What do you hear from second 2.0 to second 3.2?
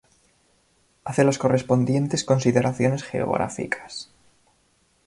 consideraciones